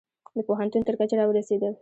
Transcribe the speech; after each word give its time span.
د 0.35 0.37
پوهنتون 0.47 0.81
تر 0.87 0.93
کچې 0.99 1.15
را 1.19 1.25
ورسیدل 1.27 1.73